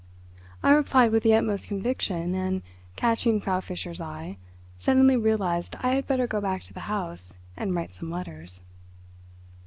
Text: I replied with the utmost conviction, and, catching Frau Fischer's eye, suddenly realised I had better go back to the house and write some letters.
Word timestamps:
I 0.63 0.71
replied 0.71 1.11
with 1.11 1.21
the 1.21 1.35
utmost 1.35 1.67
conviction, 1.67 2.33
and, 2.33 2.63
catching 2.95 3.39
Frau 3.39 3.59
Fischer's 3.59 4.01
eye, 4.01 4.37
suddenly 4.75 5.15
realised 5.15 5.75
I 5.79 5.93
had 5.93 6.07
better 6.07 6.25
go 6.25 6.41
back 6.41 6.63
to 6.63 6.73
the 6.73 6.79
house 6.89 7.33
and 7.55 7.75
write 7.75 7.93
some 7.93 8.09
letters. 8.09 8.63